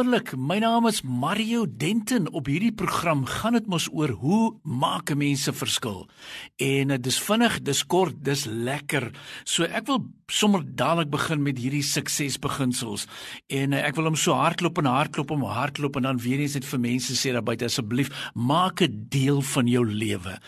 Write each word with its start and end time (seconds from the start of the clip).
Wonderlik. 0.00 0.32
My 0.32 0.56
naam 0.58 0.86
is 0.88 1.02
Mario 1.04 1.66
Denton. 1.68 2.24
Op 2.32 2.46
hierdie 2.48 2.72
program 2.72 3.26
gaan 3.28 3.52
dit 3.58 3.66
mos 3.68 3.84
oor 3.92 4.08
hoe 4.22 4.54
maak 4.64 5.10
'n 5.10 5.18
mens 5.18 5.44
'n 5.48 5.52
verskil. 5.52 6.08
En 6.56 6.88
dit 6.88 7.06
is 7.06 7.20
vinnig, 7.20 7.60
dis 7.62 7.86
kort, 7.86 8.14
dis 8.24 8.44
lekker. 8.44 9.10
So 9.44 9.64
ek 9.64 9.86
wil 9.86 10.06
sommer 10.26 10.62
dadelik 10.64 11.10
begin 11.10 11.42
met 11.42 11.58
hierdie 11.58 11.82
suksesbeginsels. 11.82 13.06
En 13.46 13.72
eh, 13.72 13.84
ek 13.84 13.94
wil 13.96 14.04
hom 14.04 14.16
so 14.16 14.32
hardloop 14.32 14.78
en 14.78 14.84
hardloop 14.84 15.30
om 15.30 15.42
hardloop 15.42 15.96
en 15.96 16.02
dan 16.02 16.18
weer 16.18 16.38
eens 16.38 16.54
net 16.54 16.64
vir 16.64 16.80
mense 16.80 17.12
sê 17.12 17.32
daar 17.32 17.42
buite 17.42 17.64
asseblief 17.64 18.30
maak 18.34 18.76
dit 18.76 19.10
deel 19.10 19.42
van 19.42 19.66
jou 19.66 19.84
lewe. 19.84 20.38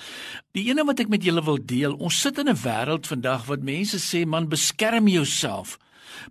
Die 0.52 0.70
ene 0.70 0.84
wat 0.84 1.00
ek 1.00 1.08
met 1.08 1.24
julle 1.24 1.44
wil 1.44 1.58
deel, 1.64 1.92
ons 1.92 2.20
sit 2.20 2.38
in 2.38 2.48
'n 2.48 2.56
wêreld 2.56 3.06
vandag 3.06 3.44
wat 3.46 3.62
mense 3.62 3.98
sê 3.98 4.26
man 4.26 4.48
beskerm 4.48 5.08
jouself. 5.08 5.78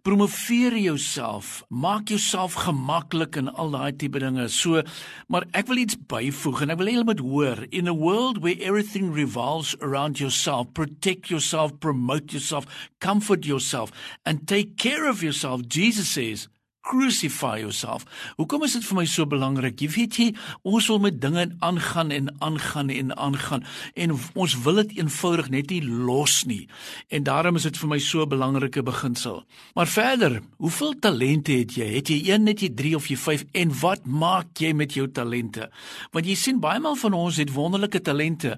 Promoveer 0.04 0.78
jouself, 0.78 1.64
maak 1.70 2.10
jouself 2.10 2.54
gemaklik 2.66 3.38
en 3.40 3.52
al 3.54 3.74
daai 3.76 3.92
tipe 3.96 4.20
dinge. 4.20 4.48
So, 4.50 4.84
maar 5.28 5.48
ek 5.58 5.68
wil 5.72 5.84
iets 5.84 6.00
byvoeg 6.12 6.64
en 6.66 6.74
ek 6.74 6.82
wil 6.82 6.92
hê 6.92 6.96
julle 6.98 7.10
moet 7.12 7.26
hoor, 7.26 7.66
in 7.72 7.92
a 7.92 7.96
world 7.96 8.42
where 8.44 8.60
everything 8.60 9.12
revolves 9.16 9.76
around 9.82 10.20
yourself, 10.20 10.72
protect 10.74 11.30
yourself, 11.30 11.78
promote 11.80 12.34
yourself, 12.34 12.66
comfort 13.00 13.46
yourself 13.46 13.92
and 14.26 14.48
take 14.48 14.78
care 14.78 15.08
of 15.10 15.24
yourself. 15.24 15.68
Jesus 15.68 16.10
says, 16.10 16.48
crucify 16.82 17.60
yourself. 17.62 18.06
Hoekom 18.38 18.66
is 18.66 18.76
dit 18.78 18.86
vir 18.86 18.98
my 18.98 19.06
so 19.10 19.26
belangrik? 19.30 19.80
Jy 19.82 19.90
weet 19.96 20.18
jy, 20.20 20.28
ons 20.68 20.88
wil 20.92 21.02
met 21.04 21.20
dinge 21.22 21.48
aangaan 21.62 22.12
en 22.16 22.30
aangaan 22.42 22.90
en 22.94 23.14
aangaan 23.18 23.66
en 23.94 24.16
ons 24.18 24.56
wil 24.66 24.82
dit 24.82 24.98
eenvoudig 25.00 25.52
net 25.54 25.74
nie 25.74 25.82
los 25.86 26.42
nie. 26.50 26.66
En 27.14 27.26
daarom 27.28 27.60
is 27.60 27.68
dit 27.70 27.78
vir 27.78 27.90
my 27.90 28.00
so 28.00 28.24
'n 28.26 28.30
belangrike 28.30 28.84
beginsel. 28.84 29.44
Maar 29.76 29.88
verder, 29.88 30.42
hoeveel 30.58 31.00
talente 31.00 31.52
het 31.52 31.76
jy? 31.76 31.88
Het 31.96 32.08
jy 32.08 32.34
1, 32.34 32.48
het 32.48 32.60
jy 32.60 32.70
3 32.70 32.96
of 32.96 33.08
jy 33.08 33.18
5 33.18 33.46
en 33.52 33.80
wat 33.80 34.06
maak 34.06 34.58
jy 34.58 34.74
met 34.74 34.94
jou 34.94 35.08
talente? 35.12 35.70
Want 36.12 36.26
jy 36.26 36.36
sien 36.36 36.60
baie 36.60 36.80
maal 36.80 36.96
van 36.96 37.14
ons 37.14 37.38
het 37.38 37.54
wonderlike 37.54 38.02
talente 38.02 38.58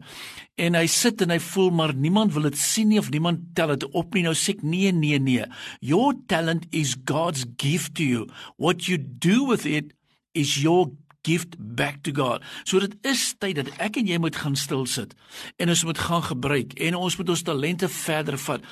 en 0.55 0.77
hy 0.77 0.85
sit 0.91 1.21
en 1.25 1.33
hy 1.33 1.39
voel 1.41 1.71
maar 1.73 1.95
niemand 1.97 2.33
wil 2.33 2.45
dit 2.49 2.57
sien 2.57 2.91
nie 2.91 2.99
of 3.01 3.09
niemand 3.13 3.41
tel 3.57 3.73
dit 3.73 3.85
op 3.91 4.13
nie 4.13 4.25
nou 4.27 4.35
sê 4.37 4.53
ek 4.53 4.61
nee 4.61 4.91
nee 4.93 5.19
nee 5.19 5.47
your 5.81 6.13
talent 6.27 6.67
is 6.71 6.95
god's 7.09 7.47
gift 7.57 7.95
to 7.97 8.03
you 8.05 8.27
what 8.57 8.85
you 8.89 8.97
do 9.01 9.47
with 9.49 9.65
it 9.65 9.95
is 10.33 10.61
your 10.61 10.91
gift 11.23 11.55
back 11.57 12.03
to 12.03 12.11
God. 12.11 12.43
So 12.67 12.79
dit 12.83 12.95
is 13.07 13.21
tyd 13.39 13.57
dat 13.61 13.71
ek 13.83 13.97
en 14.01 14.09
jy 14.09 14.19
moet 14.21 14.37
gaan 14.37 14.57
stil 14.59 14.85
sit 14.89 15.15
en 15.61 15.71
ons 15.71 15.83
moet 15.87 16.01
gaan 16.05 16.25
gebruik 16.25 16.75
en 16.83 16.97
ons 16.99 17.17
moet 17.19 17.31
ons 17.33 17.45
talente 17.47 17.89
verder 17.95 18.37
vat. 18.45 18.65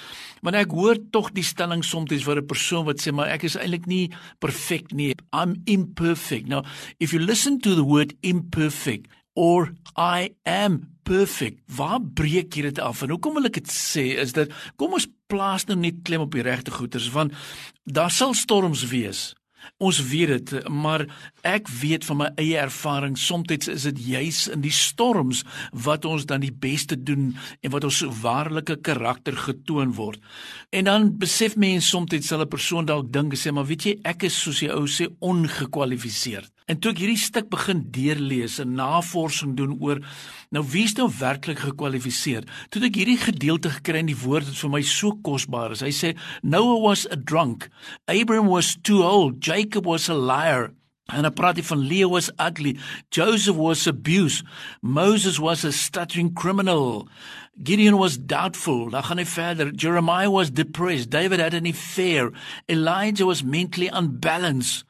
Want 0.43 0.59
ek 0.59 0.75
hoor 0.75 0.99
tog 1.15 1.31
die 1.37 1.45
stelling 1.47 1.83
soms 1.87 2.11
vir 2.11 2.41
'n 2.41 2.47
persoon 2.47 2.85
wat 2.85 2.99
sê 2.99 3.13
maar 3.15 3.31
ek 3.31 3.47
is 3.47 3.55
eintlik 3.55 3.87
nie 3.87 4.11
perfek 4.39 4.91
nie. 4.91 5.15
I'm 5.31 5.61
imperfect. 5.65 6.47
Now, 6.47 6.63
if 6.99 7.13
you 7.13 7.19
listen 7.19 7.59
to 7.61 7.75
the 7.75 7.83
word 7.83 8.13
imperfect 8.21 9.07
or 9.33 9.73
I 9.97 10.35
am 10.43 10.81
perfect. 11.03 11.59
Waar 11.75 11.99
breek 12.01 12.55
jy 12.55 12.69
dit 12.69 12.79
af? 12.79 13.01
En 13.01 13.13
hoekom 13.15 13.37
wil 13.39 13.49
ek 13.49 13.61
dit 13.61 13.73
sê 13.73 14.11
is 14.21 14.33
dat 14.37 14.51
kom 14.79 14.95
ons 14.97 15.09
plaas 15.31 15.67
nou 15.69 15.77
net 15.79 16.03
klem 16.07 16.25
op 16.25 16.33
die 16.35 16.45
regte 16.45 16.73
goeters 16.75 17.09
want 17.13 17.35
daar 17.83 18.11
sal 18.11 18.35
storms 18.37 18.87
wees. 18.91 19.31
Ons 19.81 19.99
weet 20.09 20.31
dit, 20.31 20.69
maar 20.69 21.03
ek 21.45 21.69
weet 21.81 22.05
van 22.05 22.17
my 22.17 22.27
eie 22.41 22.57
ervaring, 22.57 23.17
soms 23.17 23.51
is 23.53 23.85
dit 23.85 23.99
juis 24.13 24.39
in 24.49 24.63
die 24.63 24.73
storms 24.73 25.43
wat 25.85 26.05
ons 26.09 26.25
dan 26.29 26.41
die 26.41 26.53
beste 26.53 26.97
doen 26.97 27.31
en 27.61 27.73
wat 27.73 27.85
ons 27.85 28.01
waarlike 28.21 28.79
karakter 28.85 29.37
getoon 29.37 29.93
word. 29.97 30.21
En 30.73 30.89
dan 30.89 31.11
besef 31.21 31.57
mense 31.61 31.89
soms 31.89 32.13
sal 32.25 32.41
'n 32.41 32.49
persoon 32.49 32.85
dalk 32.85 33.11
dink 33.13 33.35
sê, 33.35 33.53
maar 33.53 33.65
weet 33.65 33.83
jy, 33.83 33.99
ek 34.03 34.23
is 34.23 34.41
soos 34.41 34.59
die 34.59 34.71
ou 34.71 34.87
sê 34.87 35.07
ongekwalifiseerd. 35.19 36.49
En 36.71 36.79
toe 36.79 36.93
ek 36.93 37.01
hierdie 37.03 37.19
stuk 37.19 37.49
begin 37.51 37.81
deurlees 37.91 38.55
en 38.63 38.77
navorsing 38.77 39.57
doen 39.59 39.73
oor 39.83 39.99
nou 40.55 40.61
wie 40.71 40.85
is 40.87 40.95
nou 40.95 41.09
werklik 41.19 41.59
gekwalifiseer, 41.65 42.45
toe 42.71 42.85
ek 42.87 42.99
hierdie 43.01 43.19
gedeelte 43.19 43.73
gekry 43.73 43.99
in 43.99 44.11
die 44.11 44.19
woord 44.21 44.47
wat 44.47 44.59
vir 44.61 44.71
my 44.77 44.81
so 44.87 45.17
kosbaar 45.25 45.75
is. 45.75 45.83
Hy 45.83 45.91
sê 45.91 46.13
Noah 46.47 46.79
was 46.79 47.03
a 47.11 47.19
drunk, 47.19 47.67
Abraham 48.07 48.47
was 48.47 48.77
too 48.87 49.03
old, 49.03 49.41
Jacob 49.43 49.89
was 49.89 50.07
a 50.07 50.15
liar. 50.15 50.71
En 51.11 51.27
hy 51.27 51.31
praat 51.35 51.59
van 51.67 51.81
Leo 51.83 52.13
was 52.13 52.31
ugly, 52.39 52.77
Joseph 53.11 53.57
was 53.59 53.83
abused, 53.87 54.47
Moses 54.81 55.41
was 55.43 55.65
a 55.67 55.73
stuttering 55.75 56.31
criminal. 56.31 57.09
Gideon 57.61 57.97
was 57.99 58.15
doubtful. 58.17 58.89
Dan 58.89 59.03
gaan 59.03 59.19
hy 59.19 59.25
verder. 59.27 59.73
Jeremiah 59.75 60.31
was 60.31 60.49
depressed. 60.49 61.11
David 61.11 61.43
had 61.43 61.53
an 61.53 61.67
affair. 61.67 62.31
Elijah 62.71 63.27
was 63.27 63.43
mentally 63.43 63.91
unbalanced. 63.91 64.85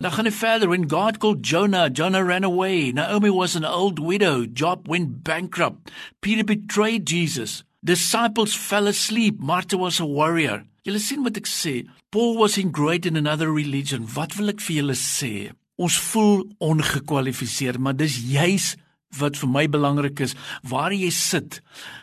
Dan 0.00 0.12
gaan 0.12 0.32
verder. 0.32 0.68
When 0.68 0.88
God 0.88 1.18
called 1.18 1.42
Jonah, 1.42 1.90
Jonah 1.90 2.24
ran 2.24 2.42
away. 2.42 2.90
Naomi 2.90 3.28
was 3.28 3.54
an 3.54 3.66
old 3.66 3.98
widow. 3.98 4.46
Job 4.46 4.88
went 4.88 5.22
bankrupt. 5.22 5.90
Peter 6.22 6.42
betrayed 6.42 7.04
Jesus. 7.04 7.64
Disciples 7.84 8.54
fell 8.56 8.86
asleep. 8.86 9.38
Martha 9.40 9.76
was 9.76 10.00
a 10.00 10.06
warrior. 10.06 10.64
Julle 10.86 11.00
sien 11.04 11.20
wat 11.22 11.36
ek 11.36 11.44
sê. 11.44 11.84
Paul 12.10 12.38
was 12.40 12.56
ingrained 12.56 13.04
in 13.04 13.16
another 13.20 13.52
religion. 13.52 14.08
Wat 14.08 14.38
wil 14.38 14.48
ek 14.54 14.64
vir 14.64 14.80
julle 14.80 14.96
sê? 14.96 15.52
Ons 15.76 16.00
voel 16.00 16.46
ongekwalifiseer, 16.64 17.76
maar 17.76 17.92
dis 17.92 18.16
juis 18.24 18.72
wat 19.18 19.36
vir 19.40 19.50
my 19.50 19.66
belangrik 19.70 20.20
is, 20.20 20.36
waar 20.62 20.94
jy 20.94 21.10
sit 21.10 21.60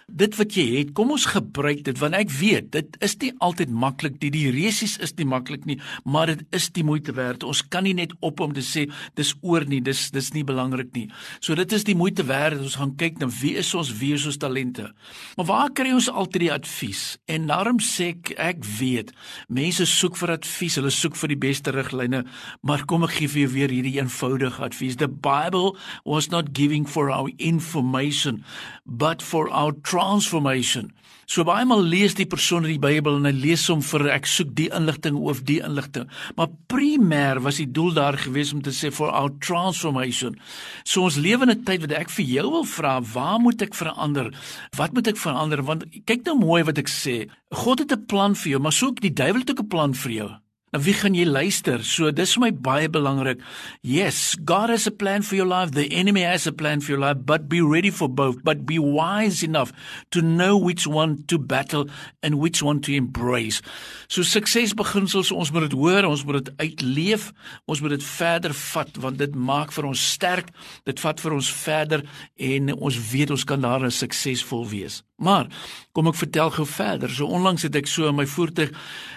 dit 0.07 0.35
wat 0.39 0.55
jy 0.55 0.63
het, 0.71 0.91
kom 0.95 1.09
ons 1.11 1.25
gebruik 1.27 1.81
dit 1.83 1.97
want 1.99 2.15
ek 2.15 2.29
weet 2.31 2.69
dit 2.71 2.93
is 3.03 3.17
nie 3.19 3.33
altyd 3.43 3.71
maklik 3.75 4.15
die 4.21 4.29
die 4.31 4.47
resies 4.55 4.95
is 5.03 5.11
nie 5.19 5.27
maklik 5.27 5.65
nie, 5.67 5.75
maar 6.07 6.31
dit 6.31 6.43
is 6.55 6.69
die 6.71 6.85
moeite 6.87 7.11
werd. 7.17 7.43
Ons 7.43 7.59
kan 7.67 7.83
nie 7.83 7.95
net 7.97 8.13
op 8.23 8.39
om 8.43 8.53
te 8.55 8.63
sê 8.63 8.85
dis 9.19 9.33
oor 9.43 9.65
nie, 9.67 9.81
dis 9.83 10.07
dis 10.15 10.31
nie 10.33 10.45
belangrik 10.47 10.93
nie. 10.95 11.07
So 11.43 11.55
dit 11.59 11.75
is 11.75 11.83
die 11.87 11.95
moeite 11.97 12.23
werd. 12.27 12.61
Ons 12.63 12.77
gaan 12.79 12.95
kyk 12.95 13.19
na 13.19 13.27
wie 13.41 13.57
is 13.59 13.73
ons 13.75 13.91
wie 13.99 14.13
is 14.15 14.25
ons 14.29 14.39
talente. 14.39 14.87
Maar 15.35 15.49
waar 15.49 15.73
kry 15.75 15.91
ons 15.91 16.07
altyd 16.07 16.45
die 16.45 16.53
advies? 16.55 17.03
En 17.27 17.49
daarom 17.51 17.83
sê 17.83 18.13
ek 18.15 18.31
ek 18.39 18.63
weet, 18.79 19.11
mense 19.51 19.85
soek 19.91 20.15
vir 20.21 20.37
advies, 20.37 20.79
hulle 20.79 20.93
soek 20.93 21.19
vir 21.19 21.35
die 21.35 21.41
beste 21.49 21.75
riglyne, 21.75 22.23
maar 22.63 22.85
kom 22.87 23.03
ek 23.07 23.17
gee 23.19 23.33
vir 23.33 23.43
jou 23.43 23.51
weer 23.57 23.75
hierdie 23.75 23.97
eenvoudige 23.99 24.63
advies. 24.63 24.95
The 25.01 25.11
Bible 25.11 25.75
was 26.07 26.31
not 26.31 26.55
giving 26.55 26.87
for 26.97 27.11
our 27.11 27.29
information, 27.37 28.43
but 28.85 29.21
for 29.21 29.49
our 29.53 29.73
transformation. 29.85 30.89
So 31.29 31.43
baie 31.43 31.65
maal 31.67 31.83
lees 31.83 32.15
die 32.17 32.25
persoon 32.25 32.65
die 32.65 32.79
Bybel 32.81 33.19
en 33.19 33.27
hy 33.27 33.33
lees 33.35 33.65
hom 33.69 33.83
vir 33.85 34.07
ek 34.15 34.29
soek 34.31 34.53
die 34.57 34.69
inligting 34.73 35.19
of 35.19 35.43
die 35.45 35.59
inligting. 35.59 36.07
Maar 36.39 36.53
primêr 36.71 37.41
was 37.43 37.59
die 37.61 37.67
doel 37.67 37.91
daar 37.97 38.17
gewees 38.17 38.53
om 38.55 38.63
te 38.65 38.73
sê 38.73 38.89
for 38.95 39.11
our 39.11 39.29
transformation. 39.43 40.39
So 40.87 41.03
ons 41.05 41.19
lewe 41.21 41.45
in 41.45 41.51
'n 41.51 41.65
tyd 41.67 41.83
wat 41.85 41.97
ek 41.99 42.09
vir 42.15 42.25
jou 42.25 42.47
wil 42.55 42.65
vra, 42.65 43.01
waar 43.13 43.39
moet 43.43 43.61
ek 43.61 43.75
verander? 43.75 44.33
Wat 44.77 44.93
moet 44.93 45.07
ek 45.07 45.21
verander? 45.21 45.61
Want 45.61 45.85
kyk 46.07 46.25
nou 46.25 46.39
mooi 46.39 46.63
wat 46.63 46.79
ek 46.79 46.89
sê. 46.89 47.29
God 47.51 47.79
het 47.79 47.91
'n 47.91 48.05
plan 48.07 48.33
vir 48.33 48.51
jou, 48.51 48.59
maar 48.59 48.73
soek 48.73 49.01
die 49.01 49.13
duiwel 49.13 49.41
het 49.41 49.51
ook 49.51 49.63
'n 49.63 49.67
plan 49.67 49.93
vir 49.93 50.11
jou. 50.11 50.31
Na 50.77 50.83
wie 50.85 50.93
gaan 50.93 51.15
jy 51.17 51.23
luister? 51.25 51.81
So 51.81 52.11
dis 52.13 52.35
vir 52.35 52.41
my 52.43 52.49
baie 52.53 52.89
belangrik. 52.93 53.39
Yes, 53.81 54.35
God 54.45 54.69
has 54.69 54.85
a 54.85 54.91
plan 54.93 55.23
for 55.25 55.33
your 55.33 55.47
life. 55.49 55.71
The 55.73 55.87
enemy 55.89 56.21
has 56.21 56.45
a 56.45 56.53
plan 56.53 56.83
for 56.85 56.91
your 56.93 57.01
life, 57.01 57.17
but 57.25 57.49
be 57.49 57.63
ready 57.65 57.89
for 57.89 58.05
both. 58.07 58.43
But 58.45 58.61
be 58.69 58.77
wise 58.77 59.41
enough 59.41 59.73
to 60.11 60.21
know 60.21 60.53
which 60.55 60.85
one 60.85 61.23
to 61.33 61.39
battle 61.39 61.89
and 62.21 62.37
which 62.37 62.61
one 62.61 62.79
to 62.85 62.93
embrace. 62.93 63.63
So 64.07 64.21
suksesbeginsels, 64.21 65.33
ons 65.33 65.49
moet 65.49 65.65
dit 65.65 65.79
hoor, 65.79 66.05
ons 66.05 66.25
moet 66.29 66.43
dit 66.43 66.53
uitleef, 66.61 67.31
ons 67.65 67.81
moet 67.81 67.97
dit 67.97 68.07
verder 68.11 68.53
vat 68.53 69.01
want 69.01 69.17
dit 69.17 69.33
maak 69.49 69.73
vir 69.73 69.89
ons 69.89 70.07
sterk. 70.13 70.53
Dit 70.85 71.01
vat 71.01 71.25
vir 71.25 71.39
ons 71.41 71.51
verder 71.65 72.05
en 72.53 72.73
ons 72.77 73.03
weet 73.09 73.33
ons 73.33 73.49
kan 73.49 73.65
daar 73.65 73.89
suksesvol 73.89 74.67
wees. 74.69 75.01
Maar 75.17 75.47
kom 75.97 76.11
ek 76.11 76.19
vertel 76.19 76.51
gou 76.53 76.65
verder. 76.69 77.09
So 77.09 77.25
onlangs 77.33 77.65
het 77.65 77.75
ek 77.79 77.89
so 77.89 78.05
in 78.05 78.17
my 78.19 78.27
voertuig 78.29 78.69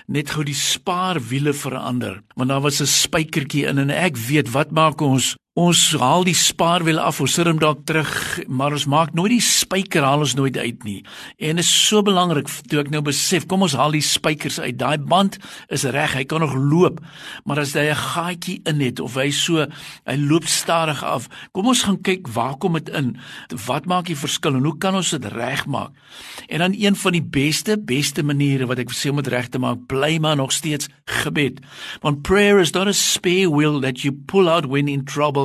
net 0.08 0.32
gou 0.32 0.44
die 0.48 0.56
spaarwiele 0.56 1.50
verander. 1.55 2.23
Want 2.35 2.49
daar 2.49 2.61
was 2.61 2.81
'n 2.81 2.87
spykertjie 2.87 3.67
in 3.67 3.79
en 3.79 3.91
ek 3.91 4.17
weet 4.17 4.50
wat 4.50 4.70
maak 4.70 5.00
ons 5.00 5.37
Ons 5.58 5.81
haal 5.99 6.23
die 6.23 6.37
spaarwiel 6.38 7.00
af, 7.02 7.17
ons 7.19 7.32
sit 7.35 7.49
hom 7.49 7.58
dalk 7.58 7.81
terug, 7.82 8.11
maar 8.47 8.70
ons 8.70 8.85
maak 8.87 9.17
nooit 9.19 9.32
die 9.32 9.43
spyker 9.43 10.05
haal 10.06 10.23
ons 10.23 10.37
nooit 10.38 10.55
uit 10.55 10.85
nie. 10.87 11.00
En 11.43 11.58
dit 11.58 11.64
is 11.64 11.70
so 11.88 12.05
belangrik 12.06 12.47
toe 12.70 12.79
ek 12.85 12.93
nou 12.94 13.00
besef, 13.02 13.49
kom 13.50 13.67
ons 13.67 13.75
haal 13.75 13.91
die 13.91 14.05
spykers 14.05 14.61
uit. 14.62 14.79
Daai 14.79 15.02
band 15.02 15.41
is 15.75 15.82
reg, 15.91 16.14
hy 16.14 16.23
kan 16.31 16.44
nog 16.44 16.55
loop, 16.55 17.00
maar 17.43 17.58
as 17.58 17.75
hy 17.75 17.91
'n 17.91 17.99
gaatjie 17.99 18.62
in 18.62 18.79
het 18.79 19.00
of 19.00 19.17
hy 19.19 19.32
so 19.32 19.67
hy 20.06 20.17
loop 20.17 20.47
stadig 20.47 21.02
af, 21.02 21.26
kom 21.52 21.67
ons 21.67 21.82
gaan 21.82 21.99
kyk 21.99 22.29
waar 22.29 22.55
kom 22.55 22.75
dit 22.75 22.88
in? 22.94 23.19
Wat 23.67 23.87
maak 23.87 24.06
die 24.06 24.14
verskil 24.14 24.55
en 24.55 24.64
hoe 24.64 24.79
kan 24.79 24.94
ons 24.94 25.11
dit 25.11 25.25
regmaak? 25.25 25.91
En 26.49 26.58
dan 26.61 26.75
een 26.79 26.94
van 26.94 27.12
die 27.12 27.26
beste 27.26 27.76
beste 27.76 28.23
maniere 28.23 28.69
wat 28.69 28.79
ek 28.79 28.93
sê 28.93 29.11
om 29.11 29.17
dit 29.17 29.26
reg 29.26 29.49
te 29.49 29.58
maak, 29.58 29.88
bly 29.88 30.19
maar 30.20 30.37
nog 30.37 30.52
steeds 30.52 30.88
gebed. 31.06 31.58
Want 32.02 32.23
prayer 32.23 32.61
is 32.61 32.73
not 32.73 32.87
a 32.87 32.93
spare 32.93 33.50
wheel 33.50 33.81
that 33.81 34.05
you 34.05 34.12
pull 34.12 34.49
out 34.49 34.67
when 34.67 34.87
in 34.88 35.05
trouble 35.05 35.39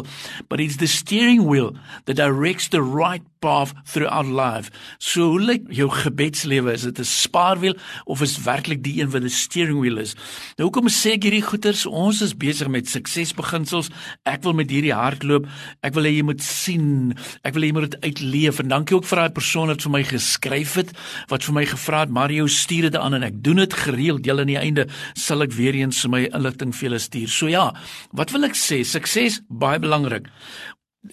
but 0.49 0.59
it's 0.59 0.77
the 0.77 0.87
steering 0.87 1.45
wheel 1.45 1.75
that 2.05 2.15
directs 2.15 2.67
the 2.67 2.81
right 2.81 3.21
path 3.39 3.73
throughout 3.83 4.25
life. 4.25 4.71
So 4.97 5.29
hoe 5.35 5.41
lyk 5.41 5.67
jou 5.73 5.89
gebedslewe? 5.89 6.73
Is 6.73 6.81
dit 6.81 6.99
'n 6.99 7.03
spaarwiel 7.03 7.77
of 8.05 8.21
is 8.21 8.37
werklik 8.43 8.83
die 8.83 9.01
een 9.01 9.11
wat 9.11 9.23
'n 9.23 9.29
steering 9.29 9.79
wheel 9.79 9.97
is? 9.97 10.15
Nou 10.57 10.69
hoekom 10.69 10.87
sê 10.87 11.13
ek 11.13 11.23
hierdie 11.23 11.41
goeters? 11.41 11.85
Ons 11.85 12.21
is 12.21 12.37
besig 12.37 12.67
met 12.67 12.89
suksesbeginsels. 12.89 13.89
Ek 14.23 14.43
wil 14.43 14.53
met 14.53 14.69
hierdie 14.69 14.93
hardloop. 14.93 15.47
Ek 15.81 15.93
wil 15.93 16.03
hê 16.03 16.15
jy 16.17 16.23
moet 16.23 16.41
sien. 16.41 17.17
Ek 17.43 17.53
wil 17.53 17.63
hê 17.63 17.65
jy 17.65 17.73
moet 17.73 17.91
dit 17.91 18.01
uitleef. 18.01 18.59
En 18.59 18.67
dankie 18.67 18.95
ook 18.95 19.05
vir 19.05 19.17
daai 19.17 19.31
persoon 19.31 19.67
wat 19.67 19.81
vir 19.81 19.91
my 19.91 20.03
geskryf 20.03 20.73
het 20.75 20.91
wat 21.27 21.43
vir 21.43 21.53
my 21.53 21.65
gevra 21.65 21.99
het, 21.99 22.09
Mario, 22.09 22.47
stuur 22.47 22.89
dit 22.89 22.95
aan 22.95 23.13
en 23.13 23.23
ek 23.23 23.43
doen 23.43 23.55
dit 23.55 23.73
gereeld. 23.73 24.23
Deel 24.23 24.39
aan 24.39 24.51
die 24.51 24.57
einde 24.57 24.87
sal 25.13 25.41
ek 25.41 25.53
weer 25.53 25.75
eens 25.75 26.05
my 26.07 26.25
inligting 26.33 26.73
vir 26.75 26.89
julle 26.89 26.99
stuur. 26.99 27.29
So 27.29 27.47
ja, 27.51 27.73
wat 28.11 28.31
wil 28.31 28.47
ek 28.47 28.57
sê? 28.59 28.83
Sukses 28.83 29.41
baie 29.49 29.79
belangrik. 29.79 30.29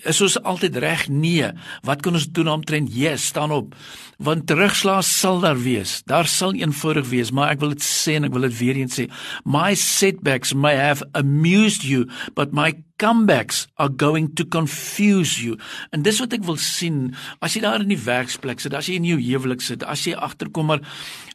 Is 0.09 0.21
ons 0.25 0.39
altyd 0.43 0.77
reg? 0.83 1.09
Nee. 1.09 1.51
Wat 1.87 2.03
kan 2.03 2.17
ons 2.19 2.29
doen 2.31 2.49
omtrent? 2.49 2.93
Yes, 2.95 3.27
staan 3.33 3.53
op. 3.53 3.75
Want 4.23 4.47
terugslag 4.47 5.05
sal 5.05 5.41
daar 5.43 5.59
wees. 5.59 6.01
Daar 6.07 6.27
sal 6.27 6.55
eenvoudig 6.55 7.09
wees, 7.11 7.31
maar 7.31 7.53
ek 7.55 7.61
wil 7.61 7.75
dit 7.75 7.85
sê 7.85 8.17
en 8.19 8.29
ek 8.29 8.37
wil 8.37 8.47
dit 8.49 8.59
weer 8.59 8.81
eens 8.83 8.99
sê. 9.01 9.09
My 9.45 9.75
setbacks 9.79 10.55
may 10.55 10.77
have 10.79 11.05
amused 11.19 11.85
you, 11.87 12.09
but 12.39 12.55
my 12.57 12.73
comebacks 13.03 13.67
are 13.83 13.91
going 13.91 14.31
to 14.39 14.47
confuse 14.47 15.43
you. 15.43 15.59
En 15.91 16.07
dis 16.07 16.21
wat 16.23 16.37
ek 16.39 16.47
wil 16.47 16.61
sien. 16.63 17.11
As 17.43 17.57
jy 17.57 17.65
daar 17.65 17.83
in 17.83 17.91
die 17.91 18.01
werksplek 18.01 18.63
sit, 18.63 18.77
as 18.79 18.87
jy 18.91 19.01
in 19.01 19.11
jou 19.11 19.19
huwelik 19.19 19.65
sit, 19.65 19.83
as 19.83 20.07
jy 20.07 20.15
agterkom 20.15 20.71
maar 20.71 20.87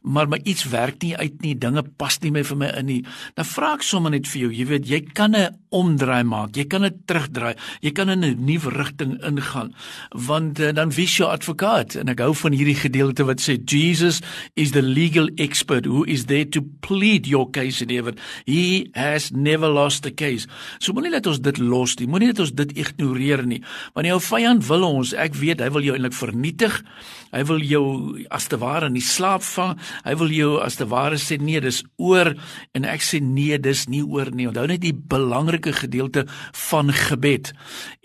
maar 0.07 0.29
my 0.31 0.39
iets 0.47 0.63
werk 0.71 1.01
nie 1.03 1.15
uit 1.19 1.41
nie, 1.43 1.53
dinge 1.59 1.83
pas 1.99 2.15
nie 2.23 2.31
meer 2.31 2.45
vir 2.47 2.59
my 2.61 2.69
in 2.79 2.87
nie. 2.87 2.99
Dan 3.35 3.47
vra 3.49 3.73
ek 3.75 3.83
sommer 3.83 4.13
net 4.13 4.29
vir 4.29 4.45
jou, 4.45 4.51
jy 4.55 4.65
weet, 4.69 4.87
jy 4.87 5.01
kan 5.13 5.35
'n 5.35 5.55
omdraai 5.69 6.23
maak. 6.23 6.55
Jy 6.55 6.65
kan 6.71 6.81
dit 6.81 6.95
terugdraai. 7.07 7.55
Jy 7.81 7.91
kan 7.91 8.09
in 8.09 8.23
'n 8.23 8.45
nuwe 8.45 8.71
rigting 8.71 9.17
ingaan. 9.23 9.73
Want 10.11 10.59
uh, 10.59 10.71
dan 10.71 10.91
is 10.91 11.17
jou 11.17 11.29
advokaat? 11.29 11.95
En 11.95 12.07
ek 12.07 12.19
hou 12.19 12.33
van 12.33 12.51
hierdie 12.51 12.75
gedeelte 12.75 13.25
wat 13.25 13.41
sê 13.41 13.57
Jesus 13.65 14.21
is 14.55 14.71
the 14.71 14.81
legal 14.81 15.29
expert 15.35 15.85
who 15.85 16.03
is 16.03 16.25
there 16.25 16.45
to 16.45 16.61
plead 16.79 17.27
your 17.27 17.49
case 17.49 17.81
in 17.83 17.89
heaven. 17.89 18.15
He 18.45 18.89
has 18.93 19.31
never 19.31 19.67
lost 19.67 20.05
a 20.05 20.11
case. 20.11 20.47
So 20.79 20.93
moenie 20.93 21.11
net 21.11 21.27
ons 21.27 21.39
dit 21.39 21.56
los 21.59 21.97
nie. 21.99 22.07
Moenie 22.09 22.31
net 22.31 22.41
ons 22.43 22.53
dit 22.55 22.73
ignoreer 22.77 23.45
nie. 23.47 23.61
Want 23.95 24.09
jou 24.09 24.19
vyand 24.29 24.65
wil 24.67 24.85
ons, 24.87 25.13
ek 25.13 25.37
weet, 25.39 25.61
hy 25.63 25.69
wil 25.75 25.85
jou 25.85 25.95
eintlik 25.97 26.17
vernietig. 26.17 26.81
Hy 27.33 27.43
wil 27.49 27.63
jou 27.65 27.83
as 28.33 28.47
te 28.47 28.59
ware 28.61 28.87
in 28.87 28.95
die 28.95 29.03
slaap 29.03 29.43
vang. 29.43 29.75
Hy 30.05 30.15
wil 30.21 30.31
jou 30.31 30.51
as 30.63 30.79
te 30.79 30.87
ware 30.87 31.19
sê 31.21 31.39
nee, 31.41 31.59
dis 31.63 31.81
oor 31.99 32.31
en 32.77 32.87
ek 32.87 33.03
sê 33.03 33.19
nee, 33.23 33.57
dis 33.59 33.85
nie 33.91 34.03
oor 34.05 34.31
nie. 34.31 34.47
Onthou 34.49 34.67
net 34.71 34.83
die 34.85 34.95
belangrike 34.95 35.73
gedeelte 35.75 36.25
van 36.69 36.93
gebed. 36.95 37.51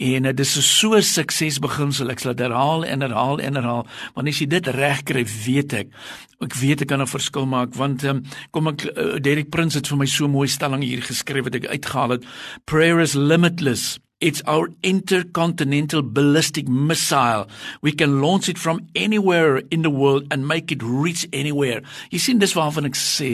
En 0.03 0.29
dit 0.31 0.43
is 0.43 0.57
so 0.67 0.99
suksesbeginsel. 0.99 2.11
Ek 2.13 2.23
sal 2.25 2.35
dit 2.35 2.45
herhaal 2.49 2.87
en 2.89 3.07
herhaal 3.07 3.43
en 3.45 3.61
herhaal. 3.61 3.87
Want 4.17 4.33
as 4.33 4.43
jy 4.43 4.51
dit 4.51 4.75
reg 4.75 5.07
kry, 5.07 5.25
weet 5.47 5.79
ek 5.85 5.97
ek 6.43 6.57
weet 6.59 6.83
ek 6.83 6.91
kan 6.91 7.01
'n 7.01 7.07
verskil 7.07 7.47
maak 7.47 7.75
want 7.79 8.03
um, 8.05 8.23
kom 8.51 8.69
ek 8.69 8.85
uh, 8.91 9.19
Derek 9.23 9.51
Prince 9.51 9.79
het 9.79 9.87
vir 9.87 9.99
my 9.99 10.07
so 10.07 10.29
mooi 10.29 10.49
stelling 10.49 10.83
hier 10.83 11.03
geskryf 11.03 11.47
wat 11.47 11.55
ek 11.55 11.71
uitgehaal 11.71 12.19
het. 12.19 12.27
Prayer 12.67 13.01
is 13.01 13.15
limitless. 13.33 13.99
It's 14.21 14.43
our 14.47 14.69
intercontinental 14.85 16.03
ballistic 16.03 16.69
missile. 16.69 17.49
We 17.81 17.91
can 17.91 18.21
launch 18.23 18.49
it 18.49 18.59
from 18.59 18.87
anywhere 18.95 19.57
in 19.71 19.83
the 19.83 19.91
world 19.91 20.29
and 20.31 20.47
make 20.47 20.71
it 20.71 20.83
reach 20.85 21.27
anywhere. 21.33 21.81
Jy 22.13 22.21
sien 22.23 22.43
dis 22.43 22.55
waarvan 22.55 22.87
ek 22.87 22.99
sê. 22.99 23.31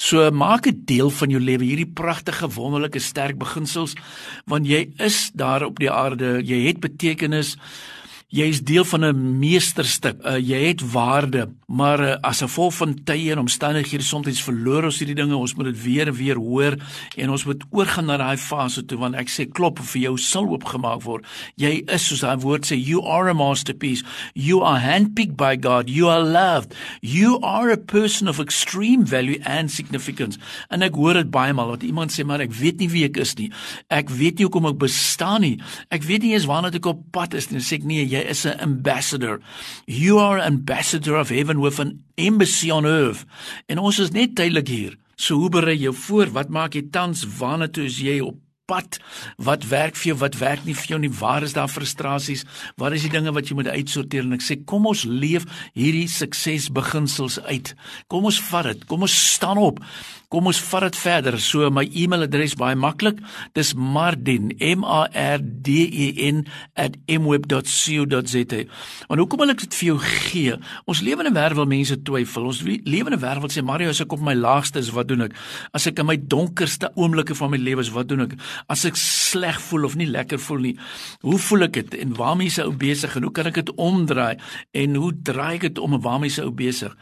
So 0.00 0.26
maak 0.34 0.66
dit 0.66 0.80
deel 0.90 1.12
van 1.20 1.30
jou 1.30 1.38
lewe 1.38 1.68
hierdie 1.68 1.92
pragtige 2.00 2.50
wonderlike 2.56 2.98
sterk 3.04 3.38
beginsels 3.38 3.94
want 4.50 4.66
jy 4.66 4.88
is 4.98 5.28
daar 5.38 5.68
op 5.68 5.78
die 5.78 5.92
aarde. 5.92 6.40
Jy 6.42 6.64
het 6.66 6.82
betekenis. 6.82 7.54
Jy 8.32 8.46
is 8.50 8.62
deel 8.66 8.84
van 8.84 9.04
'n 9.04 9.38
meesterstuk. 9.38 10.16
Uh, 10.24 10.38
jy 10.38 10.66
het 10.66 10.92
waarde, 10.92 11.48
maar 11.66 12.00
uh, 12.00 12.16
as 12.20 12.40
'n 12.40 12.48
gevolg 12.48 12.74
van 12.74 12.94
tye 13.04 13.30
en 13.30 13.38
omstandighede 13.38 14.02
soms 14.02 14.42
verloor 14.42 14.84
ons 14.84 14.98
hierdie 14.98 15.14
dinge. 15.14 15.36
Ons 15.36 15.54
moet 15.54 15.64
dit 15.64 15.82
weer 15.82 16.06
en 16.08 16.14
weer 16.14 16.36
hoor 16.36 16.76
en 17.16 17.30
ons 17.30 17.44
moet 17.44 17.64
oorgaan 17.70 18.06
na 18.06 18.16
daai 18.16 18.36
fase 18.36 18.84
toe 18.84 18.98
want 18.98 19.14
ek 19.14 19.28
sê 19.28 19.46
klop 19.46 19.78
vir 19.78 20.02
jou 20.02 20.16
sal 20.18 20.46
oopgemaak 20.46 21.02
word. 21.02 21.24
Jy 21.56 21.84
is 21.86 22.06
soos 22.06 22.20
daai 22.20 22.40
woord 22.40 22.66
sê 22.66 22.76
you 22.76 23.02
are 23.06 23.28
a 23.28 23.34
masterpiece. 23.34 24.04
You 24.34 24.62
are 24.62 24.80
handpicked 24.80 25.36
by 25.36 25.56
God. 25.56 25.88
You 25.90 26.08
are 26.08 26.22
loved. 26.22 26.74
You 27.00 27.38
are 27.42 27.70
a 27.70 27.76
person 27.76 28.28
of 28.28 28.40
extreme 28.40 29.06
value 29.06 29.38
and 29.44 29.70
significance. 29.70 30.38
En 30.70 30.82
ek 30.82 30.94
hoor 30.94 31.14
dit 31.14 31.30
baie 31.30 31.52
maal 31.52 31.76
dat 31.76 31.82
iemand 31.82 32.10
sê 32.10 32.24
maar 32.24 32.40
ek 32.40 32.52
weet 32.52 32.78
nie 32.78 32.88
wie 32.88 33.04
ek 33.04 33.16
is 33.16 33.36
nie. 33.38 33.50
Ek 33.88 34.10
weet 34.10 34.38
nie 34.38 34.48
hoekom 34.48 34.66
ek 34.66 34.78
bestaan 34.78 35.40
nie. 35.40 35.60
Ek 35.90 36.02
weet 36.02 36.22
nie 36.22 36.32
eens 36.34 36.46
waarna 36.50 36.72
ek 36.74 36.86
op 36.86 37.04
pad 37.12 37.34
is 37.34 37.50
nie. 37.50 37.60
Sê 37.60 37.78
ek 37.78 37.84
nee, 37.84 38.04
jy 38.14 38.22
is 38.30 38.44
'n 38.46 38.60
ambassador. 38.60 39.40
You 39.86 40.18
are 40.18 40.40
ambassador 40.40 41.16
of 41.16 41.28
heaven 41.28 41.60
with 41.60 41.78
an 41.78 42.04
embassy 42.14 42.70
on 42.70 42.86
earth. 42.86 43.24
En 43.66 43.78
ons 43.78 43.98
is 43.98 44.10
net 44.10 44.34
tydelik 44.34 44.68
hier. 44.68 44.96
So 45.16 45.36
hoe 45.38 45.50
berei 45.50 45.78
jy 45.78 45.92
voor? 45.92 46.32
Wat 46.32 46.48
maak 46.48 46.74
jy 46.74 46.88
tans? 46.90 47.24
Waarna 47.38 47.68
toe 47.68 47.84
is 47.84 48.00
jy 48.02 48.20
op 48.20 48.43
pad? 48.66 48.98
Wat 49.36 49.66
werk 49.68 49.96
vir 49.98 50.12
jou? 50.12 50.16
Wat 50.22 50.38
werk 50.40 50.64
nie 50.64 50.74
vir 50.76 50.94
jou 50.94 51.00
nie? 51.02 51.12
Waar 51.12 51.44
is 51.44 51.54
daar 51.56 51.68
frustrasies? 51.68 52.44
Wat 52.80 52.96
is 52.96 53.04
die 53.06 53.12
dinge 53.12 53.32
wat 53.36 53.50
jy 53.50 53.58
moet 53.58 53.70
uitsorteer? 53.72 54.24
En 54.24 54.36
ek 54.38 54.44
sê, 54.44 54.58
kom 54.64 54.88
ons 54.90 55.04
leef 55.08 55.46
hierdie 55.76 56.08
suksesbeginsels 56.10 57.40
uit. 57.44 57.74
Kom 58.12 58.28
ons 58.30 58.40
vat 58.50 58.70
dit. 58.72 58.84
Kom 58.90 59.04
ons 59.04 59.16
staan 59.34 59.60
op. 59.60 59.82
Kom 60.32 60.48
ons 60.50 60.58
vat 60.66 60.88
dit 60.88 60.96
verder. 60.98 61.36
So 61.38 61.68
my 61.70 61.84
e-mailadres 61.86 62.56
baie 62.58 62.74
maklik. 62.78 63.20
Dis 63.54 63.74
Mardin 63.78 64.50
M 64.58 64.82
A 64.82 65.04
R 65.12 65.38
D 65.38 65.84
E 65.84 66.08
N 66.32 66.44
@mweb.co.za. 67.06 68.64
Want 69.08 69.20
hoekom 69.20 69.44
wil 69.44 69.52
ek 69.54 69.62
dit 69.62 69.76
vir 69.78 69.86
jou 69.92 69.98
gee? 70.02 70.56
Ons 70.90 71.04
lewe 71.06 71.22
in 71.22 71.30
'n 71.30 71.36
wêreld 71.36 71.56
waar 71.60 71.70
mense 71.70 72.02
twyfel. 72.02 72.44
Ons 72.50 72.62
lewe 72.62 73.06
in 73.06 73.14
'n 73.14 73.20
wêreld 73.20 73.42
wat 73.42 73.52
sê 73.52 73.62
Mario, 73.62 73.88
as 73.88 74.00
ek 74.00 74.12
op 74.12 74.20
my 74.20 74.34
laagste 74.34 74.78
is, 74.78 74.90
wat 74.90 75.08
doen 75.08 75.22
ek? 75.22 75.34
As 75.72 75.86
ek 75.86 75.98
in 75.98 76.06
my 76.06 76.16
donkerste 76.16 76.90
oomblikke 76.96 77.34
van 77.34 77.50
my 77.50 77.56
lewe 77.56 77.80
is, 77.80 77.90
wat 77.90 78.08
doen 78.08 78.20
ek? 78.20 78.32
As 78.70 78.84
ek 78.88 78.98
sleg 79.00 79.60
voel 79.68 79.88
of 79.88 79.96
nie 79.98 80.08
lekker 80.10 80.40
voel 80.40 80.66
nie, 80.68 80.74
hoe 81.26 81.38
voel 81.38 81.68
ek 81.68 81.78
dit 81.80 81.96
en 82.04 82.16
waarmee 82.18 82.52
is 82.52 82.60
ou 82.62 82.72
besig 82.72 83.16
en 83.16 83.28
hoe 83.28 83.34
kan 83.34 83.50
ek 83.50 83.62
dit 83.62 83.72
omdraai 83.80 84.36
en 84.84 84.98
hoe 85.00 85.12
draai 85.26 85.54
ek 85.58 85.68
dit 85.68 85.82
om 85.82 85.96
en 85.96 86.04
waarmee 86.04 86.32
is 86.32 86.40
ou 86.42 86.50
besig? 86.54 86.94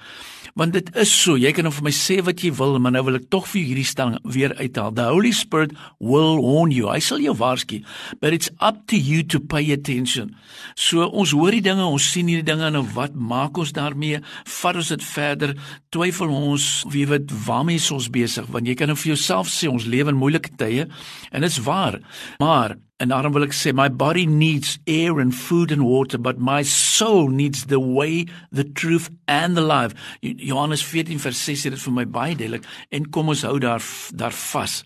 Want 0.59 0.75
dit 0.76 0.88
is 1.00 1.12
so 1.12 1.37
jy 1.40 1.52
kan 1.56 1.66
nou 1.66 1.73
vir 1.75 1.87
my 1.87 1.92
sê 1.97 2.18
wat 2.25 2.42
jy 2.44 2.52
wil 2.59 2.78
maar 2.82 2.94
nou 2.94 3.04
wil 3.06 3.18
ek 3.18 3.28
tog 3.32 3.47
vir 3.52 3.62
hierdie 3.64 3.87
stelling 3.88 4.18
weer 4.25 4.54
uithaal. 4.59 4.92
The 4.97 5.09
holy 5.09 5.32
spirit 5.37 5.73
will 5.99 6.40
warn 6.42 6.75
you. 6.75 6.90
Hy 6.92 7.00
sal 7.04 7.23
jou 7.25 7.35
waarsku 7.38 7.82
but 8.21 8.37
it's 8.37 8.50
up 8.61 8.85
to 8.92 8.99
you 8.99 9.23
to 9.32 9.40
pay 9.40 9.64
attention. 9.73 10.35
So 10.76 11.06
ons 11.09 11.35
hoor 11.37 11.54
die 11.56 11.64
dinge 11.64 11.87
ons 11.87 12.11
sien 12.12 12.28
hierdie 12.30 12.47
dinge 12.47 12.68
en 12.68 12.78
nou 12.78 12.85
wat 12.97 13.16
maak 13.16 13.59
ons 13.59 13.75
daarmee? 13.76 14.23
Vat 14.61 14.80
ons 14.80 14.92
dit 14.94 15.09
verder. 15.12 15.56
Twyfel 15.94 16.32
ons 16.32 16.71
wie 16.92 17.06
weet 17.09 17.32
waarmee 17.47 17.80
ons 17.92 18.11
besig? 18.12 18.49
Want 18.52 18.68
jy 18.68 18.76
kan 18.78 18.92
nou 18.92 18.99
vir 18.99 19.14
jouself 19.14 19.50
sê 19.52 19.71
ons 19.73 19.88
lewe 19.88 20.12
in 20.12 20.21
moeilike 20.21 20.56
tye 20.61 20.88
en 21.32 21.44
dit 21.44 21.50
is 21.50 21.62
waar. 21.64 22.00
Maar 22.42 22.76
En 23.02 23.11
daarom 23.11 23.32
wil 23.35 23.49
ek 23.49 23.54
sê 23.56 23.73
my 23.75 23.88
body 23.90 24.28
needs 24.30 24.76
air 24.87 25.18
and 25.18 25.35
food 25.35 25.73
and 25.75 25.82
water 25.82 26.21
but 26.23 26.38
my 26.38 26.61
soul 26.62 27.26
needs 27.35 27.64
the 27.66 27.80
way, 27.82 28.28
the 28.54 28.62
truth 28.78 29.11
and 29.26 29.59
the 29.59 29.64
life. 29.66 29.90
Johannes 30.23 30.85
14 30.87 31.18
vers 31.18 31.40
6 31.49 31.64
sê 31.64 31.73
dit 31.75 31.82
vir 31.82 31.97
my 31.97 32.04
baie 32.06 32.37
duidelik 32.38 32.68
en 32.94 33.11
kom 33.11 33.35
ons 33.35 33.42
hou 33.49 33.56
daar 33.59 33.82
daar 34.14 34.37
vas. 34.44 34.76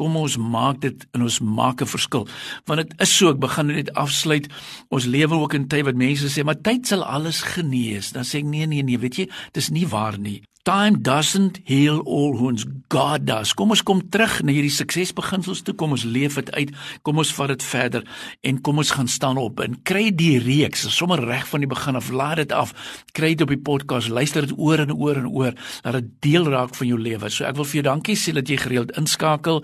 Kom 0.00 0.16
ons 0.16 0.38
maak 0.40 0.80
dit 0.86 1.04
en 1.12 1.28
ons 1.28 1.38
maak 1.44 1.84
'n 1.84 1.92
verskil. 1.92 2.24
Want 2.64 2.80
dit 2.80 2.96
is 3.04 3.12
so 3.12 3.28
ek 3.28 3.44
begin 3.44 3.66
net 3.66 3.92
afsluit. 3.92 4.48
Ons 4.88 5.04
lewe 5.04 5.36
ook 5.36 5.54
in 5.54 5.68
tyd 5.68 5.84
wat 5.84 6.00
mense 6.00 6.32
sê 6.32 6.44
maar 6.44 6.62
tyd 6.62 6.86
sal 6.86 7.04
alles 7.04 7.42
genees. 7.42 8.12
Dan 8.16 8.24
sê 8.24 8.40
ek 8.40 8.48
nee 8.48 8.66
nee 8.66 8.82
nee, 8.82 8.98
weet 8.98 9.16
jy, 9.16 9.28
dis 9.52 9.68
nie 9.68 9.86
waar 9.86 10.16
nie. 10.18 10.40
Time 10.66 10.98
doesn't 11.00 11.60
heal 11.62 12.00
all 12.00 12.34
wounds. 12.34 12.66
God 12.90 13.22
does. 13.22 13.52
Kom 13.54 13.70
ons 13.70 13.84
kom 13.86 14.00
terug 14.10 14.40
na 14.42 14.50
hierdie 14.50 14.72
suksesbeginsels 14.74 15.60
toe. 15.62 15.76
Kom 15.78 15.92
ons 15.94 16.02
leef 16.02 16.40
dit 16.40 16.48
uit. 16.56 16.72
Kom 17.06 17.20
ons 17.22 17.30
vat 17.38 17.52
dit 17.52 17.62
verder 17.62 18.02
en 18.42 18.58
kom 18.66 18.82
ons 18.82 18.90
gaan 18.90 19.06
staan 19.06 19.38
op 19.38 19.62
en 19.62 19.76
kry 19.86 20.08
die 20.10 20.40
reeks 20.42 20.82
sommer 20.90 21.22
reg 21.22 21.44
van 21.46 21.62
die 21.62 21.70
begin 21.70 21.98
af. 22.00 22.08
Laat 22.10 22.40
dit 22.42 22.54
af. 22.54 22.72
Kry 23.14 23.36
dit 23.36 23.44
op 23.46 23.52
die 23.54 23.60
podcast. 23.62 24.10
Luister 24.10 24.48
dit 24.48 24.56
oor 24.58 24.82
en 24.82 24.90
oor 24.96 25.20
en 25.20 25.28
oor. 25.30 25.54
Laat 25.86 26.00
dit 26.00 26.08
deel 26.26 26.50
raak 26.50 26.74
van 26.74 26.90
jou 26.90 26.98
lewe. 26.98 27.30
So 27.30 27.46
ek 27.46 27.60
wil 27.60 27.68
vir 27.70 27.78
jou 27.78 27.84
dankie 27.86 28.18
sê 28.18 28.34
dat 28.34 28.50
jy 28.50 28.58
gereeld 28.64 28.90
inskakel. 28.98 29.62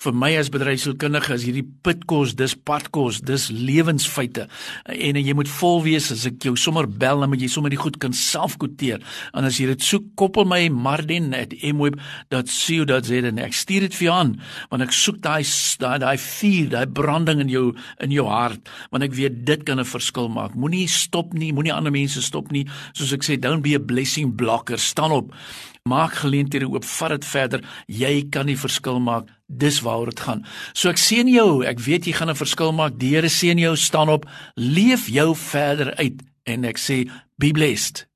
Vir 0.00 0.16
my 0.16 0.32
as 0.40 0.48
bedryfskundige 0.54 1.36
is 1.36 1.44
hierdie 1.44 1.66
pitkos, 1.84 2.32
dis 2.40 2.56
padkos, 2.56 3.20
dis 3.20 3.50
lewensfeite. 3.52 4.48
En 4.96 5.20
jy 5.20 5.36
moet 5.36 5.52
vol 5.58 5.84
wees 5.90 6.08
as 6.16 6.24
ek 6.32 6.48
jou 6.48 6.56
sommer 6.56 6.88
bel, 6.88 7.20
dan 7.20 7.36
moet 7.36 7.44
jy 7.44 7.52
sommer 7.52 7.76
die 7.76 7.84
goed 7.84 8.00
kan 8.00 8.16
self 8.16 8.56
kwoteer. 8.56 9.04
En 9.36 9.44
as 9.44 9.60
jy 9.60 9.68
dit 9.74 9.84
soek 9.84 10.08
kop 10.16 10.37
koppel 10.38 10.46
my 10.46 10.70
martin@mweb.co.za 10.70 13.18
en 13.26 13.38
ek 13.38 13.52
stuur 13.52 13.80
dit 13.80 13.94
vir 13.94 14.04
jou 14.06 14.14
aan 14.14 14.40
want 14.70 14.82
ek 14.82 14.92
soek 14.94 15.22
daai 15.22 15.42
daai 15.78 15.98
daai 15.98 16.18
vuur, 16.18 16.68
daai 16.70 16.86
branding 16.86 17.40
in 17.40 17.48
jou 17.48 17.74
in 18.00 18.10
jou 18.10 18.26
hart 18.28 18.68
want 18.92 19.02
ek 19.02 19.14
weet 19.18 19.44
dit 19.44 19.64
kan 19.64 19.80
'n 19.80 19.84
verskil 19.84 20.28
maak. 20.28 20.54
Moenie 20.54 20.88
stop 20.88 21.34
nie, 21.34 21.52
moenie 21.52 21.72
ander 21.72 21.90
mense 21.90 22.22
stop 22.22 22.52
nie. 22.52 22.66
Soos 22.92 23.12
ek 23.12 23.24
sê, 23.24 23.40
don't 23.40 23.62
be 23.62 23.74
a 23.74 23.80
blessing 23.80 24.36
blocker. 24.36 24.78
Staan 24.78 25.10
op. 25.10 25.34
Maak 25.84 26.12
geleenthede 26.12 26.68
oop, 26.68 26.84
vat 26.84 27.10
dit 27.10 27.24
verder. 27.24 27.60
Jy 27.86 28.28
kan 28.30 28.46
die 28.46 28.56
verskil 28.56 29.00
maak. 29.00 29.24
Dis 29.48 29.80
waaroor 29.80 30.10
dit 30.10 30.20
gaan. 30.20 30.44
So 30.72 30.88
ek 30.88 30.98
seën 30.98 31.28
jou. 31.28 31.64
Ek 31.64 31.80
weet 31.80 32.04
jy 32.04 32.12
gaan 32.12 32.30
'n 32.30 32.36
verskil 32.36 32.72
maak. 32.72 32.98
Die 32.98 33.14
Here 33.14 33.28
seën 33.28 33.58
jou. 33.58 33.76
Staan 33.76 34.08
op. 34.08 34.26
Leef 34.54 35.08
jou 35.08 35.34
verder 35.34 35.94
uit 35.96 36.22
en 36.44 36.64
ek 36.64 36.78
sê 36.78 37.10
be 37.38 37.50
blessed. 37.50 38.06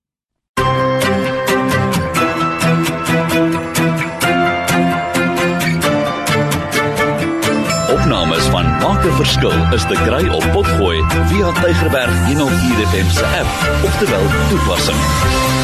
Verskil 9.33 9.73
is 9.73 9.85
te 9.89 9.95
kry 10.05 10.29
op 10.29 10.45
Potgooi 10.53 11.05
via 11.31 11.53
Tigerberg 11.53 12.27
104 12.27 12.87
FM 12.87 13.09
se 13.09 13.25
app 13.25 13.85
of 13.85 13.97
te 13.99 14.11
wel 14.11 14.27
toepassing. 14.49 15.62